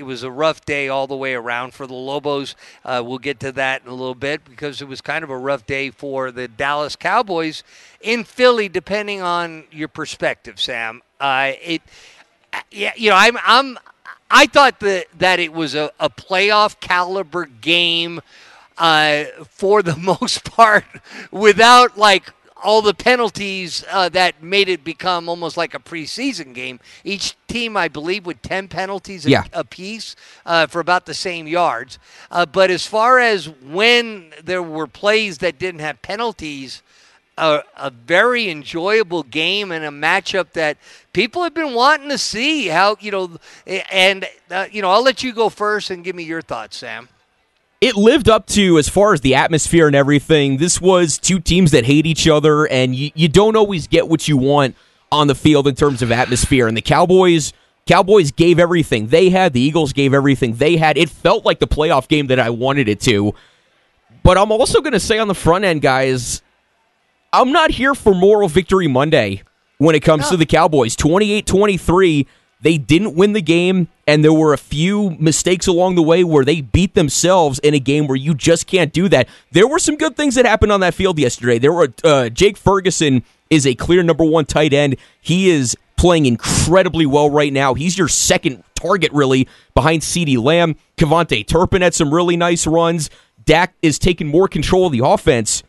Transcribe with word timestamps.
it 0.00 0.04
was 0.04 0.22
a 0.22 0.30
rough 0.30 0.64
day 0.64 0.88
all 0.88 1.06
the 1.06 1.16
way 1.16 1.34
around 1.34 1.74
for 1.74 1.86
the 1.86 1.92
Lobos. 1.92 2.56
Uh, 2.86 3.02
we'll 3.04 3.18
get 3.18 3.38
to 3.40 3.52
that 3.52 3.82
in 3.82 3.88
a 3.88 3.94
little 3.94 4.14
bit 4.14 4.42
because 4.46 4.80
it 4.80 4.88
was 4.88 5.02
kind 5.02 5.22
of 5.22 5.28
a 5.28 5.36
rough 5.36 5.66
day 5.66 5.90
for 5.90 6.30
the 6.30 6.48
Dallas 6.48 6.96
Cowboys 6.96 7.62
in 8.00 8.24
Philly, 8.24 8.66
depending 8.66 9.20
on 9.20 9.64
your 9.70 9.88
perspective, 9.88 10.58
Sam. 10.58 11.02
Uh, 11.20 11.52
it, 11.62 11.82
yeah, 12.70 12.92
you 12.96 13.10
know, 13.10 13.16
I'm, 13.16 13.36
I'm, 13.44 13.78
I 14.30 14.46
thought 14.46 14.80
that 14.80 15.06
that 15.18 15.38
it 15.38 15.52
was 15.52 15.74
a, 15.74 15.90
a 16.00 16.08
playoff 16.08 16.80
caliber 16.80 17.44
game 17.44 18.22
uh, 18.78 19.24
for 19.50 19.82
the 19.82 19.96
most 19.98 20.44
part, 20.44 20.86
without 21.30 21.98
like 21.98 22.32
all 22.62 22.82
the 22.82 22.94
penalties 22.94 23.84
uh, 23.90 24.08
that 24.10 24.42
made 24.42 24.68
it 24.68 24.84
become 24.84 25.28
almost 25.28 25.56
like 25.56 25.74
a 25.74 25.78
preseason 25.78 26.54
game. 26.54 26.80
Each 27.04 27.36
team, 27.48 27.76
I 27.76 27.88
believe, 27.88 28.26
with 28.26 28.42
10 28.42 28.68
penalties 28.68 29.26
Yeah. 29.26 29.44
a, 29.52 29.64
piece 29.64 30.16
uh, 30.46 30.66
for 30.66 30.80
about 30.80 31.06
the 31.06 31.14
same 31.14 31.46
yards. 31.46 31.98
Uh, 32.30 32.46
but 32.46 32.70
as 32.70 32.86
far 32.86 33.18
as 33.18 33.48
when 33.48 34.32
there 34.42 34.62
were 34.62 34.86
plays 34.86 35.38
that 35.38 35.58
didn't 35.58 35.80
have 35.80 36.00
penalties, 36.02 36.82
a, 37.38 37.62
a 37.76 37.90
very 37.90 38.50
enjoyable 38.50 39.22
game 39.22 39.72
and 39.72 39.84
a 39.84 39.88
matchup 39.88 40.52
that 40.52 40.76
people 41.12 41.42
have 41.42 41.54
been 41.54 41.74
wanting 41.74 42.10
to 42.10 42.18
see. 42.18 42.66
How, 42.66 42.96
you 43.00 43.10
know, 43.10 43.36
and, 43.90 44.26
uh, 44.50 44.66
you 44.70 44.82
know, 44.82 44.90
I'll 44.90 45.02
let 45.02 45.22
you 45.22 45.32
go 45.32 45.48
first 45.48 45.90
and 45.90 46.04
give 46.04 46.14
me 46.14 46.22
your 46.24 46.42
thoughts, 46.42 46.76
Sam. 46.76 47.08
It 47.80 47.96
lived 47.96 48.28
up 48.28 48.46
to 48.46 48.78
as 48.78 48.88
far 48.88 49.14
as 49.14 49.22
the 49.22 49.34
atmosphere 49.34 49.86
and 49.86 49.96
everything. 49.96 50.58
This 50.58 50.80
was 50.80 51.16
two 51.16 51.40
teams 51.40 51.70
that 51.70 51.86
hate 51.86 52.06
each 52.06 52.28
other, 52.28 52.66
and 52.66 52.94
you, 52.94 53.10
you 53.14 53.28
don't 53.28 53.56
always 53.56 53.86
get 53.86 54.08
what 54.08 54.28
you 54.28 54.36
want 54.36 54.76
on 55.10 55.26
the 55.26 55.34
field 55.34 55.66
in 55.66 55.74
terms 55.74 56.02
of 56.02 56.12
atmosphere. 56.12 56.68
And 56.68 56.76
the 56.76 56.82
Cowboys, 56.82 57.52
Cowboys 57.86 58.32
gave 58.32 58.58
everything 58.58 59.06
they 59.06 59.30
had. 59.30 59.54
The 59.54 59.60
Eagles 59.60 59.92
gave 59.92 60.12
everything 60.12 60.56
they 60.56 60.76
had. 60.76 60.98
It 60.98 61.08
felt 61.08 61.46
like 61.46 61.58
the 61.58 61.66
playoff 61.66 62.06
game 62.06 62.26
that 62.26 62.38
I 62.38 62.50
wanted 62.50 62.88
it 62.88 63.00
to. 63.02 63.34
But 64.22 64.36
I'm 64.36 64.52
also 64.52 64.80
going 64.80 64.92
to 64.92 65.00
say 65.00 65.18
on 65.18 65.28
the 65.28 65.34
front 65.34 65.64
end, 65.64 65.80
guys, 65.80 66.42
I'm 67.32 67.52
not 67.52 67.70
here 67.70 67.94
for 67.94 68.14
moral 68.14 68.48
victory 68.48 68.88
Monday 68.88 69.42
when 69.78 69.94
it 69.94 70.00
comes 70.00 70.28
to 70.28 70.36
the 70.36 70.46
Cowboys. 70.46 70.94
28 70.96 71.46
23, 71.46 72.26
they 72.62 72.76
didn't 72.76 73.14
win 73.14 73.32
the 73.32 73.40
game, 73.40 73.88
and 74.06 74.22
there 74.22 74.32
were 74.32 74.52
a 74.52 74.58
few 74.58 75.10
mistakes 75.18 75.66
along 75.66 75.94
the 75.94 76.02
way 76.02 76.24
where 76.24 76.44
they 76.44 76.60
beat 76.60 76.94
themselves 76.94 77.58
in 77.60 77.74
a 77.74 77.78
game 77.78 78.06
where 78.06 78.16
you 78.16 78.34
just 78.34 78.66
can't 78.66 78.92
do 78.92 79.08
that. 79.08 79.28
There 79.52 79.66
were 79.66 79.78
some 79.78 79.96
good 79.96 80.16
things 80.16 80.34
that 80.34 80.44
happened 80.44 80.72
on 80.72 80.80
that 80.80 80.94
field 80.94 81.18
yesterday. 81.18 81.58
There 81.58 81.72
were 81.72 81.92
uh, 82.04 82.28
Jake 82.28 82.56
Ferguson 82.56 83.24
is 83.48 83.66
a 83.66 83.74
clear 83.74 84.02
number 84.02 84.24
one 84.24 84.44
tight 84.44 84.72
end. 84.72 84.96
He 85.20 85.50
is 85.50 85.76
playing 85.96 86.26
incredibly 86.26 87.06
well 87.06 87.30
right 87.30 87.52
now. 87.52 87.74
He's 87.74 87.98
your 87.98 88.08
second 88.08 88.62
target, 88.74 89.12
really, 89.12 89.48
behind 89.74 90.02
CeeDee 90.02 90.42
Lamb. 90.42 90.76
KaVontae 90.96 91.46
Turpin 91.46 91.82
had 91.82 91.94
some 91.94 92.12
really 92.12 92.36
nice 92.36 92.66
runs. 92.66 93.10
Dak 93.44 93.74
is 93.82 93.98
taking 93.98 94.28
more 94.28 94.48
control 94.48 94.86
of 94.86 94.92
the 94.92 95.04
offense 95.04 95.62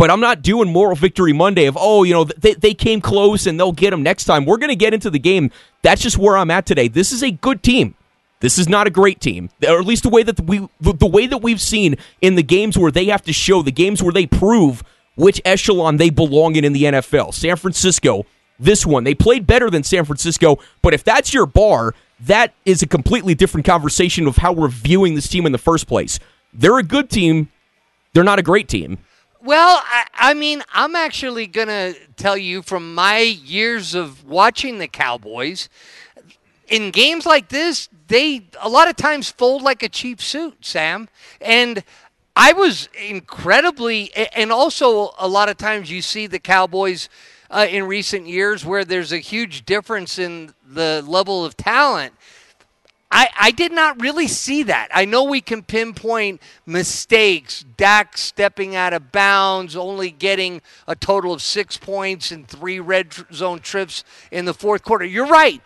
but 0.00 0.10
I'm 0.10 0.20
not 0.20 0.40
doing 0.40 0.72
moral 0.72 0.96
victory 0.96 1.34
Monday 1.34 1.66
of 1.66 1.76
oh 1.78 2.04
you 2.04 2.14
know 2.14 2.24
they, 2.24 2.54
they 2.54 2.72
came 2.72 3.02
close 3.02 3.46
and 3.46 3.60
they'll 3.60 3.70
get 3.70 3.90
them 3.90 4.02
next 4.02 4.24
time. 4.24 4.46
We're 4.46 4.56
going 4.56 4.70
to 4.70 4.74
get 4.74 4.94
into 4.94 5.10
the 5.10 5.18
game. 5.18 5.50
That's 5.82 6.00
just 6.00 6.16
where 6.16 6.38
I'm 6.38 6.50
at 6.50 6.64
today. 6.64 6.88
This 6.88 7.12
is 7.12 7.22
a 7.22 7.30
good 7.30 7.62
team. 7.62 7.94
This 8.40 8.56
is 8.56 8.66
not 8.66 8.86
a 8.86 8.90
great 8.90 9.20
team, 9.20 9.50
or 9.62 9.78
at 9.78 9.84
least 9.84 10.04
the 10.04 10.08
way 10.08 10.22
that 10.22 10.40
we 10.40 10.66
the, 10.80 10.94
the 10.94 11.06
way 11.06 11.26
that 11.26 11.42
we've 11.42 11.60
seen 11.60 11.96
in 12.22 12.34
the 12.34 12.42
games 12.42 12.78
where 12.78 12.90
they 12.90 13.04
have 13.06 13.20
to 13.24 13.34
show 13.34 13.60
the 13.60 13.70
games 13.70 14.02
where 14.02 14.12
they 14.12 14.24
prove 14.24 14.82
which 15.16 15.38
echelon 15.44 15.98
they 15.98 16.08
belong 16.08 16.56
in 16.56 16.64
in 16.64 16.72
the 16.72 16.84
NFL. 16.84 17.34
San 17.34 17.56
Francisco, 17.56 18.24
this 18.58 18.86
one 18.86 19.04
they 19.04 19.14
played 19.14 19.46
better 19.46 19.68
than 19.68 19.82
San 19.82 20.06
Francisco, 20.06 20.58
but 20.80 20.94
if 20.94 21.04
that's 21.04 21.34
your 21.34 21.44
bar, 21.44 21.94
that 22.20 22.54
is 22.64 22.80
a 22.80 22.86
completely 22.86 23.34
different 23.34 23.66
conversation 23.66 24.26
of 24.26 24.38
how 24.38 24.50
we're 24.50 24.68
viewing 24.68 25.14
this 25.14 25.28
team 25.28 25.44
in 25.44 25.52
the 25.52 25.58
first 25.58 25.86
place. 25.86 26.18
They're 26.54 26.78
a 26.78 26.82
good 26.82 27.10
team. 27.10 27.50
They're 28.14 28.24
not 28.24 28.38
a 28.38 28.42
great 28.42 28.66
team. 28.66 28.96
Well, 29.42 29.80
I, 29.82 30.06
I 30.14 30.34
mean, 30.34 30.62
I'm 30.70 30.94
actually 30.94 31.46
going 31.46 31.68
to 31.68 31.94
tell 32.16 32.36
you 32.36 32.60
from 32.60 32.94
my 32.94 33.20
years 33.20 33.94
of 33.94 34.24
watching 34.24 34.78
the 34.78 34.86
Cowboys, 34.86 35.70
in 36.68 36.90
games 36.90 37.24
like 37.24 37.48
this, 37.48 37.88
they 38.08 38.42
a 38.60 38.68
lot 38.68 38.88
of 38.88 38.96
times 38.96 39.30
fold 39.30 39.62
like 39.62 39.82
a 39.82 39.88
cheap 39.88 40.20
suit, 40.20 40.64
Sam. 40.64 41.08
And 41.40 41.82
I 42.36 42.52
was 42.52 42.90
incredibly, 43.02 44.12
and 44.14 44.52
also 44.52 45.12
a 45.18 45.26
lot 45.26 45.48
of 45.48 45.56
times 45.56 45.90
you 45.90 46.02
see 46.02 46.26
the 46.26 46.38
Cowboys 46.38 47.08
uh, 47.50 47.66
in 47.68 47.84
recent 47.84 48.26
years 48.26 48.64
where 48.66 48.84
there's 48.84 49.10
a 49.10 49.18
huge 49.18 49.64
difference 49.64 50.18
in 50.18 50.52
the 50.68 51.02
level 51.06 51.46
of 51.46 51.56
talent. 51.56 52.12
I, 53.12 53.28
I 53.38 53.50
did 53.50 53.72
not 53.72 54.00
really 54.00 54.28
see 54.28 54.62
that. 54.64 54.88
I 54.94 55.04
know 55.04 55.24
we 55.24 55.40
can 55.40 55.62
pinpoint 55.62 56.40
mistakes, 56.64 57.64
Dak 57.76 58.16
stepping 58.16 58.76
out 58.76 58.92
of 58.92 59.10
bounds, 59.10 59.74
only 59.74 60.12
getting 60.12 60.62
a 60.86 60.94
total 60.94 61.32
of 61.32 61.42
six 61.42 61.76
points 61.76 62.30
and 62.30 62.46
three 62.46 62.78
red 62.78 63.12
zone 63.32 63.58
trips 63.58 64.04
in 64.30 64.44
the 64.44 64.54
fourth 64.54 64.84
quarter. 64.84 65.04
You're 65.04 65.26
right. 65.26 65.60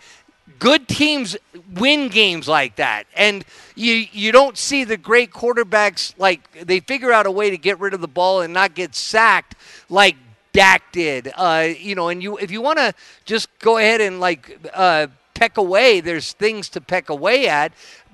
Good 0.59 0.89
teams 0.89 1.37
win 1.75 2.09
games 2.09 2.49
like 2.49 2.77
that. 2.77 3.07
And 3.15 3.45
you 3.75 4.07
you 4.13 4.31
don't 4.33 4.57
see 4.57 4.85
the 4.85 4.97
great 4.97 5.31
quarterbacks 5.31 6.15
like 6.17 6.67
they 6.67 6.81
figure 6.81 7.13
out 7.13 7.27
a 7.27 7.31
way 7.31 7.51
to 7.51 7.59
get 7.59 7.79
rid 7.81 7.93
of 7.93 8.01
the 8.01 8.09
ball 8.09 8.41
and 8.41 8.55
not 8.55 8.75
get 8.75 8.95
sacked 8.95 9.57
like 9.91 10.17
Dak 10.53 10.93
did. 10.93 11.33
Uh, 11.35 11.69
you 11.77 11.95
know, 11.95 12.09
and 12.09 12.23
you 12.23 12.39
if 12.39 12.51
you 12.51 12.63
want 12.63 12.79
to 12.79 12.95
just 13.25 13.49
go 13.59 13.79
ahead 13.79 14.01
and 14.01 14.21
like 14.21 14.59
uh, 14.73 15.09
peck 15.35 15.57
away, 15.57 16.01
there's 16.01 16.33
things 16.33 16.69
to 16.71 16.81
peck 16.81 17.11
away 17.11 17.49
at. 17.49 17.73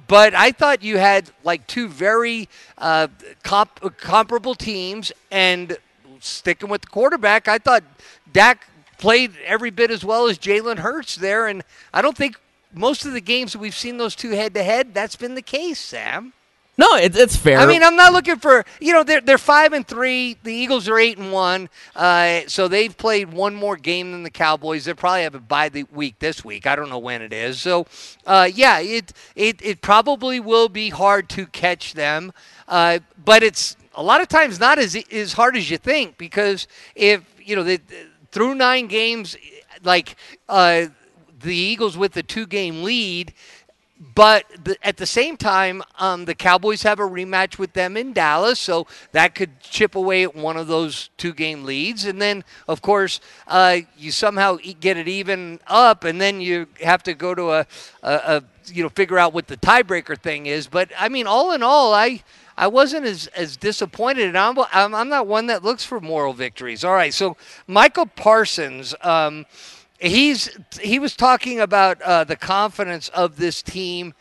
But 0.09 0.35
I 0.35 0.51
thought 0.51 0.83
you 0.83 0.99
had 0.99 1.31
like 1.45 1.67
two 1.67 1.87
very 1.87 2.49
uh, 2.79 3.09
comp- 3.45 3.97
comparable 3.99 4.55
teams, 4.55 5.13
and 5.31 5.79
sticking 6.19 6.69
with 6.69 6.83
the 6.83 6.89
quarterback, 6.89 7.47
I 7.47 7.59
thought 7.59 7.85
Dak 8.33 8.67
played 8.99 9.33
every 9.45 9.71
bit 9.71 9.91
as 9.91 10.05
well 10.05 10.27
as 10.27 10.39
Jalen 10.39 10.79
Hurts 10.79 11.17
there, 11.17 11.47
and 11.47 11.63
I 11.95 12.03
don't 12.03 12.17
think 12.17 12.37
most 12.73 13.05
of 13.05 13.13
the 13.13 13.21
games 13.21 13.53
that 13.53 13.59
we've 13.59 13.75
seen 13.75 13.97
those 13.97 14.15
two 14.15 14.31
head 14.31 14.55
to 14.55 14.63
head, 14.63 14.95
that's 14.95 15.17
been 15.17 15.35
the 15.35 15.43
case, 15.43 15.79
Sam. 15.79 16.33
No, 16.81 16.97
it, 16.97 17.15
it's 17.15 17.37
fair. 17.37 17.59
I 17.59 17.67
mean, 17.67 17.83
I'm 17.83 17.95
not 17.95 18.15
looking 18.15 18.37
for 18.37 18.65
you 18.81 18.95
know 18.95 19.03
they're 19.03 19.21
they're 19.21 19.37
five 19.37 19.75
and 19.75 19.87
three. 19.87 20.39
The 20.43 20.55
Eagles 20.55 20.89
are 20.89 20.99
eight 20.99 21.19
and 21.19 21.31
one, 21.31 21.69
uh, 21.95 22.41
so 22.47 22.69
they've 22.69 22.97
played 22.97 23.35
one 23.35 23.55
more 23.55 23.77
game 23.77 24.13
than 24.13 24.23
the 24.23 24.31
Cowboys. 24.31 24.87
They 24.87 24.95
probably 24.95 25.25
have 25.25 25.35
a 25.35 25.41
bye 25.41 25.69
the 25.69 25.83
week 25.93 26.21
this 26.21 26.43
week. 26.43 26.67
I 26.67 26.77
don't 26.77 26.89
know 26.89 26.99
when 26.99 27.21
it 27.21 27.35
is. 27.35 27.61
So, 27.61 27.87
uh, 28.27 28.49
yeah, 28.55 28.81
it 28.81 29.13
it 29.37 29.61
it 29.61 29.83
probably 29.83 30.41
will 30.41 30.71
be 30.71 30.89
hard 30.89 31.29
to 31.31 31.45
catch 31.45 31.93
them, 31.93 32.33
uh, 32.67 33.01
but 33.23 33.43
it's 33.43 33.77
a 33.95 34.03
lot 34.03 34.23
of 34.23 34.29
times 34.29 34.59
not 34.59 34.79
as 34.79 34.97
as 35.13 35.35
hard 35.35 35.59
as 35.59 35.71
you 35.71 35.77
think 35.77 36.17
because 36.17 36.67
if 36.95 37.23
you 37.45 37.57
know 37.57 37.77
through 38.33 38.55
nine 38.55 38.87
games, 38.87 39.37
like 39.83 40.17
uh, 40.49 40.87
the 41.41 41.55
Eagles 41.55 41.99
with 41.99 42.13
the 42.13 42.23
two 42.23 42.47
game 42.47 42.83
lead. 42.83 43.35
But 44.01 44.47
the, 44.65 44.79
at 44.83 44.97
the 44.97 45.05
same 45.05 45.37
time, 45.37 45.83
um, 45.99 46.25
the 46.25 46.35
Cowboys 46.35 46.85
have 46.85 47.01
a 47.01 47.03
rematch 47.03 47.59
with 47.59 47.75
them 47.75 47.99
in 47.99 48.15
Dallas, 48.15 48.59
so 48.59 48.87
that 49.13 49.35
could 49.35 49.61
chip 49.61 49.95
away 49.95 50.23
at 50.23 50.35
one 50.35 50.57
of 50.57 50.69
those 50.69 51.11
two 51.19 51.35
game 51.35 51.65
leads. 51.65 52.07
And 52.07 52.21
then, 52.21 52.43
of 52.67 52.81
course, 52.81 53.21
uh, 53.47 53.81
you 53.99 54.11
somehow 54.11 54.57
get 54.81 54.97
it 54.97 55.07
even 55.07 55.61
up, 55.67 56.05
and 56.05 56.19
then 56.19 56.41
you 56.41 56.67
have 56.83 57.03
to 57.03 57.13
go 57.13 57.35
to 57.35 57.51
a, 57.51 57.67
a, 58.03 58.13
a 58.13 58.45
you 58.73 58.83
know 58.83 58.89
figure 58.89 59.19
out 59.19 59.35
what 59.35 59.49
the 59.49 59.59
tiebreaker 59.59 60.19
thing 60.19 60.47
is. 60.47 60.67
But 60.67 60.91
I 60.99 61.11
mean, 61.11 61.27
all 61.27 61.53
in 61.53 61.63
all, 61.63 61.93
I. 61.95 62.23
I 62.59 62.67
wasn't 62.67 63.07
as, 63.07 63.27
as 63.29 63.57
disappointed, 63.57 64.27
and 64.27 64.37
I'm, 64.37 64.59
I'm, 64.71 64.95
I'm 64.95 65.09
not 65.09 65.27
one 65.27 65.47
that 65.47 65.65
looks 65.65 65.83
for 65.83 65.99
moral 65.99 66.35
victories. 66.35 66.85
All 66.85 66.93
right, 66.93 67.15
so 67.15 67.39
Michael 67.67 68.05
Parsons, 68.05 68.95
um, 69.01 69.47
he's 70.01 70.51
he 70.81 70.99
was 70.99 71.15
talking 71.17 71.61
about 71.61 72.01
uh, 72.03 72.25
the 72.25 72.37
confidence 72.37 73.09
of 73.11 73.37
this 73.37 73.63
team 73.63 74.15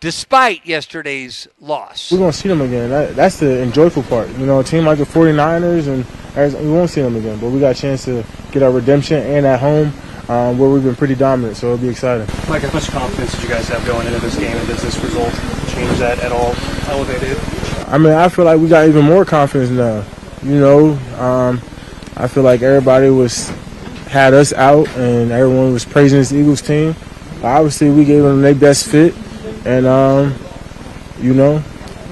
despite 0.00 0.66
yesterday's 0.66 1.48
loss. 1.60 2.12
We're 2.12 2.18
gonna 2.18 2.32
see 2.32 2.48
them 2.48 2.60
again. 2.60 2.90
That, 2.90 3.16
that's 3.16 3.38
the 3.38 3.62
enjoyable 3.62 4.02
part. 4.04 4.28
You 4.30 4.46
know, 4.46 4.60
a 4.60 4.64
team 4.64 4.84
like 4.84 4.98
the 4.98 5.04
49ers 5.04 5.88
and 5.88 6.06
Arizona, 6.36 6.64
we 6.64 6.70
won't 6.70 6.90
see 6.90 7.02
them 7.02 7.16
again, 7.16 7.38
but 7.38 7.50
we 7.50 7.60
got 7.60 7.76
a 7.76 7.80
chance 7.80 8.04
to 8.04 8.24
get 8.52 8.62
our 8.62 8.70
redemption 8.70 9.22
and 9.22 9.46
at 9.46 9.58
home, 9.58 9.92
um, 10.28 10.58
where 10.58 10.68
we've 10.68 10.84
been 10.84 10.96
pretty 10.96 11.14
dominant. 11.14 11.56
So 11.56 11.68
it'll 11.68 11.78
be 11.78 11.88
exciting. 11.88 12.26
Mike, 12.48 12.62
how 12.62 12.72
much 12.72 12.88
confidence 12.88 13.32
did 13.32 13.42
you 13.42 13.48
guys 13.48 13.68
have 13.68 13.84
going 13.86 14.06
into 14.06 14.20
this 14.20 14.36
game, 14.38 14.56
and 14.56 14.68
does 14.68 14.82
this 14.82 14.98
result 15.02 15.32
change 15.68 15.98
that 15.98 16.18
at 16.20 16.32
all? 16.32 16.54
Elevate 16.90 17.22
it? 17.22 17.88
I 17.88 17.98
mean, 17.98 18.12
I 18.12 18.28
feel 18.28 18.44
like 18.44 18.60
we 18.60 18.68
got 18.68 18.88
even 18.88 19.04
more 19.04 19.24
confidence 19.24 19.70
now. 19.70 20.04
You 20.42 20.60
know, 20.60 20.90
um, 21.18 21.60
I 22.16 22.28
feel 22.28 22.42
like 22.42 22.62
everybody 22.62 23.08
was 23.08 23.50
had 24.06 24.34
us 24.34 24.52
out, 24.52 24.88
and 24.96 25.30
everyone 25.30 25.72
was 25.72 25.84
praising 25.84 26.18
this 26.18 26.32
Eagles 26.32 26.62
team. 26.62 26.94
Obviously, 27.42 27.90
we 27.90 28.04
gave 28.04 28.22
them 28.22 28.40
their 28.40 28.54
best 28.54 28.88
fit, 28.88 29.14
and 29.66 29.86
um, 29.86 30.34
you 31.20 31.34
know, 31.34 31.62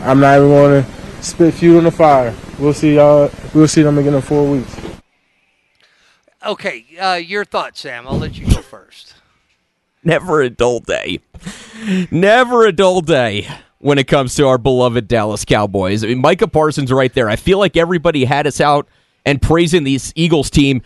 I'm 0.03 0.21
not 0.21 0.37
even 0.37 0.49
going 0.49 0.85
to 0.85 1.23
spit 1.23 1.55
fuel 1.55 1.79
on 1.79 1.85
the 1.85 1.91
fire. 1.91 2.35
We'll 2.59 2.75
see 2.75 2.97
y'all. 2.97 3.31
We'll 3.55 3.69
see 3.69 3.83
them 3.83 3.99
again 3.99 4.15
in 4.15 4.21
four 4.21 4.51
weeks. 4.51 4.77
Okay, 6.45 6.85
uh, 7.01 7.15
your 7.15 7.45
thoughts, 7.45 7.81
Sam. 7.81 8.07
I'll 8.07 8.19
let 8.19 8.39
you 8.39 8.47
go 8.47 8.61
first. 8.61 9.15
Never 10.03 10.43
a 10.43 10.51
dull 10.51 10.81
day. 10.81 11.21
Never 12.11 12.67
a 12.67 12.73
dull 12.73 13.01
day 13.01 13.49
when 13.79 13.97
it 13.99 14.07
comes 14.07 14.35
to 14.35 14.47
our 14.47 14.59
beloved 14.59 15.09
Dallas 15.09 15.45
Cowboys. 15.45 16.05
I 16.05 16.09
mean, 16.09 16.21
Micah 16.21 16.49
Parsons 16.49 16.93
right 16.93 17.13
there. 17.15 17.31
I 17.31 17.37
feel 17.37 17.59
like 17.59 17.77
everybody 17.77 18.25
had 18.25 18.47
us 18.47 18.61
out 18.61 18.89
and 19.25 19.41
praising 19.41 19.85
this 19.85 20.13
Eagles 20.15 20.51
team. 20.51 20.83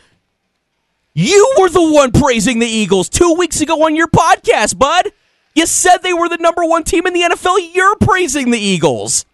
You 1.20 1.52
were 1.58 1.68
the 1.68 1.82
one 1.82 2.12
praising 2.12 2.60
the 2.60 2.66
Eagles 2.68 3.08
two 3.08 3.34
weeks 3.36 3.60
ago 3.60 3.84
on 3.84 3.96
your 3.96 4.06
podcast, 4.06 4.78
bud. 4.78 5.10
You 5.52 5.66
said 5.66 5.96
they 5.98 6.12
were 6.12 6.28
the 6.28 6.36
number 6.36 6.64
one 6.64 6.84
team 6.84 7.08
in 7.08 7.12
the 7.12 7.22
NFL. 7.22 7.74
You're 7.74 7.96
praising 7.96 8.52
the 8.52 8.58
Eagles. 8.60 9.26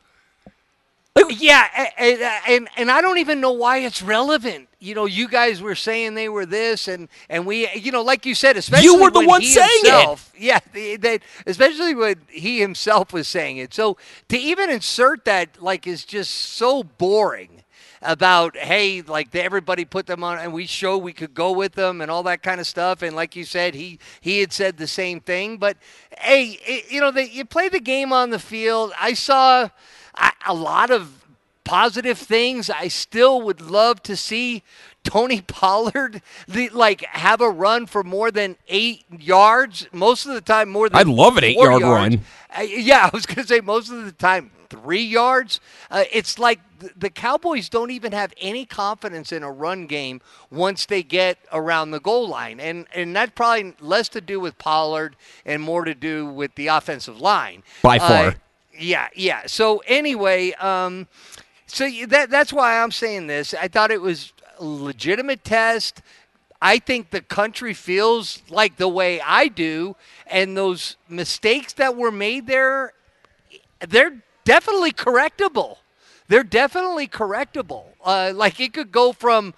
Yeah, 1.29 1.91
and, 1.99 2.21
and 2.49 2.69
and 2.79 2.91
I 2.91 3.03
don't 3.03 3.19
even 3.19 3.43
know 3.43 3.53
why 3.53 3.79
it's 3.81 4.01
relevant. 4.01 4.71
You 4.79 4.95
know, 4.95 5.05
you 5.05 5.29
guys 5.29 5.61
were 5.61 5.75
saying 5.75 6.15
they 6.15 6.31
were 6.31 6.47
this, 6.47 6.89
and 6.89 7.07
and 7.29 7.45
we, 7.45 7.69
you 7.75 7.93
know, 7.93 8.01
like 8.01 8.25
you 8.25 8.35
said, 8.35 8.57
especially 8.57 8.87
You 8.87 8.99
were 8.99 9.11
the 9.11 9.27
one 9.27 9.43
saying 9.43 9.69
it. 9.85 10.19
Yeah, 10.39 10.61
they, 10.73 10.97
they, 10.97 11.19
especially 11.47 11.95
when 11.95 12.17
he 12.29 12.61
himself 12.61 13.13
was 13.13 13.29
saying 13.29 13.59
it. 13.59 13.75
So 13.75 13.99
to 14.31 14.39
even 14.39 14.71
insert 14.71 15.27
that, 15.27 15.63
like, 15.63 15.87
is 15.87 16.07
just 16.07 16.31
so 16.31 16.83
boring. 16.83 17.64
About 18.05 18.57
hey, 18.57 19.01
like 19.03 19.31
the, 19.31 19.43
everybody 19.43 19.85
put 19.85 20.07
them 20.07 20.23
on, 20.23 20.39
and 20.39 20.53
we 20.53 20.67
show 20.67 20.99
we 20.99 21.13
could 21.13 21.33
go 21.33 21.53
with 21.53 21.73
them, 21.73 22.01
and 22.01 22.11
all 22.11 22.23
that 22.25 22.43
kind 22.43 22.61
of 22.61 22.67
stuff. 22.67 23.01
And 23.03 23.17
like 23.17 23.35
you 23.35 23.45
said, 23.45 23.75
he 23.75 23.99
he 24.21 24.41
had 24.41 24.53
said 24.53 24.77
the 24.77 24.87
same 24.87 25.21
thing. 25.21 25.57
But 25.57 25.79
hey, 26.19 26.59
it, 26.67 26.91
you 26.91 27.01
know, 27.01 27.11
they, 27.11 27.29
you 27.29 27.45
play 27.45 27.69
the 27.69 27.81
game 27.81 28.13
on 28.13 28.31
the 28.31 28.39
field. 28.39 28.93
I 29.01 29.15
saw 29.15 29.71
a, 30.17 30.33
a 30.47 30.55
lot 30.55 30.91
of 30.91 31.25
positive 31.65 32.19
things. 32.19 32.71
I 32.71 32.89
still 32.89 33.41
would 33.43 33.61
love 33.61 34.03
to 34.05 34.17
see 34.17 34.63
Tony 35.03 35.41
Pollard 35.47 36.23
the, 36.47 36.69
like 36.71 37.05
have 37.07 37.41
a 37.41 37.51
run 37.51 37.87
for 37.87 38.03
more 38.03 38.31
than 38.31 38.57
eight 38.69 39.05
yards. 39.11 39.89
Most 39.93 40.27
of 40.27 40.35
the 40.35 40.41
time, 40.41 40.71
more 40.71 40.89
than 40.89 40.99
I'd 40.99 41.07
love 41.09 41.37
an 41.37 41.45
eight-yard 41.45 41.81
yards. 41.81 42.17
run. 42.17 42.25
Uh, 42.57 42.63
yeah, 42.63 43.07
I 43.13 43.17
was 43.17 43.27
going 43.27 43.43
to 43.43 43.47
say 43.47 43.61
most 43.61 43.91
of 43.91 44.05
the 44.05 44.13
time 44.13 44.51
three 44.75 45.03
yards. 45.03 45.61
Uh, 45.91 46.05
it's 46.13 46.39
like 46.39 46.61
the 46.97 47.11
Cowboys 47.11 47.69
don't 47.69 47.91
even 47.91 48.13
have 48.13 48.33
any 48.41 48.67
confidence 48.67 49.33
in 49.33 49.43
a 49.43 49.51
run 49.51 49.87
game 49.87 50.21
once 50.51 50.87
they 50.87 51.03
get 51.03 51.39
around 51.53 51.91
the 51.93 52.01
goal 52.01 52.29
line, 52.29 52.61
and 52.61 52.87
and 52.95 53.15
that's 53.15 53.33
probably 53.35 53.75
less 53.81 54.09
to 54.11 54.21
do 54.21 54.41
with 54.41 54.59
Pollard 54.59 55.17
and 55.47 55.63
more 55.63 55.85
to 55.85 55.95
do 55.95 56.27
with 56.27 56.55
the 56.57 56.67
offensive 56.69 57.21
line 57.21 57.63
By 57.83 57.99
Uh, 57.99 58.09
far. 58.09 58.35
yeah, 58.79 59.09
yeah. 59.15 59.43
So 59.47 59.83
anyway, 59.87 60.53
um, 60.55 61.07
so 61.67 61.89
that 62.09 62.31
that's 62.31 62.53
why 62.53 62.83
I'm 62.83 62.91
saying 62.91 63.27
this. 63.29 63.55
I 63.55 63.69
thought 63.69 63.91
it 63.91 64.03
was 64.03 64.33
a 64.59 64.65
legitimate 64.65 65.45
test. 65.45 66.03
I 66.63 66.79
think 66.79 67.11
the 67.11 67.21
country 67.21 67.75
feels 67.75 68.43
like 68.49 68.77
the 68.77 68.89
way 68.89 69.21
I 69.21 69.49
do, 69.49 69.97
and 70.27 70.57
those 70.57 70.97
mistakes 71.09 71.75
that 71.75 71.95
were 71.95 72.11
made 72.11 72.47
there, 72.47 72.95
they're 73.87 74.23
definitely 74.45 74.93
correctable. 74.93 75.79
They're 76.29 76.43
definitely 76.43 77.07
correctable. 77.07 77.85
Uh, 78.03 78.33
like 78.35 78.59
it 78.59 78.73
could 78.73 78.91
go 78.93 79.13
from 79.13 79.53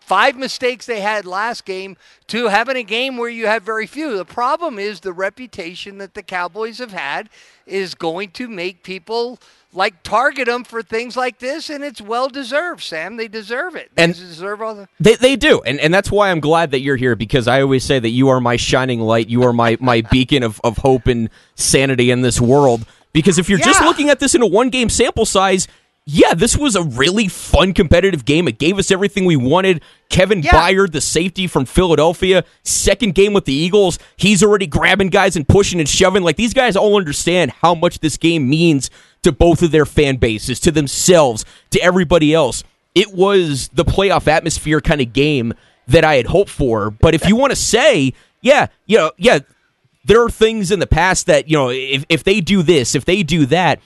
five 0.00 0.36
mistakes 0.36 0.86
they 0.86 1.00
had 1.00 1.24
last 1.26 1.64
game 1.64 1.96
to 2.28 2.48
having 2.48 2.76
a 2.76 2.82
game 2.82 3.16
where 3.16 3.28
you 3.28 3.46
have 3.46 3.62
very 3.62 3.86
few. 3.86 4.16
The 4.16 4.24
problem 4.24 4.78
is 4.78 5.00
the 5.00 5.12
reputation 5.12 5.98
that 5.98 6.14
the 6.14 6.22
Cowboys 6.22 6.78
have 6.78 6.92
had 6.92 7.28
is 7.66 7.94
going 7.94 8.30
to 8.32 8.48
make 8.48 8.82
people 8.82 9.38
like 9.72 10.02
target 10.02 10.46
them 10.46 10.64
for 10.64 10.82
things 10.82 11.14
like 11.16 11.38
this, 11.40 11.68
and 11.68 11.84
it's 11.84 12.00
well 12.00 12.28
deserved. 12.30 12.82
Sam, 12.82 13.16
they 13.16 13.28
deserve 13.28 13.76
it. 13.76 13.90
They 13.94 14.04
And- 14.04 14.14
deserve 14.14 14.62
all 14.62 14.74
the. 14.74 14.88
They, 14.98 15.14
they 15.16 15.36
do, 15.36 15.60
and 15.60 15.78
and 15.78 15.92
that's 15.92 16.10
why 16.10 16.30
I'm 16.30 16.40
glad 16.40 16.70
that 16.70 16.80
you're 16.80 16.96
here 16.96 17.14
because 17.14 17.46
I 17.46 17.60
always 17.60 17.84
say 17.84 17.98
that 17.98 18.08
you 18.08 18.28
are 18.30 18.40
my 18.40 18.56
shining 18.56 19.00
light, 19.02 19.28
you 19.28 19.42
are 19.44 19.52
my 19.52 19.76
my 19.78 20.00
beacon 20.00 20.42
of, 20.42 20.58
of 20.64 20.78
hope 20.78 21.06
and 21.06 21.28
sanity 21.54 22.10
in 22.10 22.22
this 22.22 22.40
world. 22.40 22.86
Because 23.18 23.38
if 23.38 23.48
you're 23.48 23.58
just 23.58 23.82
looking 23.82 24.10
at 24.10 24.20
this 24.20 24.34
in 24.34 24.42
a 24.42 24.46
one 24.46 24.70
game 24.70 24.88
sample 24.88 25.26
size, 25.26 25.66
yeah, 26.04 26.34
this 26.34 26.56
was 26.56 26.74
a 26.74 26.82
really 26.82 27.28
fun 27.28 27.74
competitive 27.74 28.24
game. 28.24 28.48
It 28.48 28.58
gave 28.58 28.78
us 28.78 28.90
everything 28.90 29.24
we 29.24 29.36
wanted. 29.36 29.82
Kevin 30.08 30.42
Yeah. 30.42 30.52
Byard, 30.52 30.92
the 30.92 31.00
safety 31.00 31.46
from 31.46 31.66
Philadelphia, 31.66 32.44
second 32.64 33.14
game 33.14 33.32
with 33.34 33.44
the 33.44 33.52
Eagles, 33.52 33.98
he's 34.16 34.42
already 34.42 34.66
grabbing 34.66 35.08
guys 35.08 35.36
and 35.36 35.46
pushing 35.46 35.80
and 35.80 35.88
shoving. 35.88 36.22
Like 36.22 36.36
these 36.36 36.54
guys 36.54 36.76
all 36.76 36.96
understand 36.96 37.50
how 37.50 37.74
much 37.74 37.98
this 37.98 38.16
game 38.16 38.48
means 38.48 38.90
to 39.22 39.32
both 39.32 39.62
of 39.62 39.70
their 39.70 39.84
fan 39.84 40.16
bases, 40.16 40.60
to 40.60 40.70
themselves, 40.70 41.44
to 41.70 41.80
everybody 41.80 42.32
else 42.32 42.64
it 42.94 43.12
was 43.14 43.68
the 43.68 43.84
playoff 43.84 44.26
atmosphere 44.26 44.80
kind 44.80 45.00
of 45.00 45.12
game 45.12 45.54
that 45.86 46.04
I 46.04 46.16
had 46.16 46.26
hoped 46.26 46.50
for. 46.50 46.90
But 46.90 47.14
if 47.14 47.28
you 47.28 47.36
want 47.36 47.52
to 47.52 47.56
say, 47.56 48.12
yeah, 48.40 48.66
you 48.86 48.98
know, 48.98 49.12
yeah, 49.16 49.38
there 50.08 50.24
are 50.24 50.30
things 50.30 50.70
in 50.70 50.80
the 50.80 50.86
past 50.86 51.26
that, 51.26 51.48
you 51.48 51.56
know, 51.56 51.68
if, 51.70 52.04
if 52.08 52.24
they 52.24 52.40
do 52.40 52.62
this, 52.62 52.94
if 52.94 53.04
they 53.04 53.22
do 53.22 53.46
that, 53.46 53.80